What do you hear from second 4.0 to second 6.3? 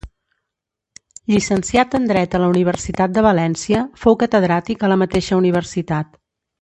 fou catedràtic a la mateixa universitat.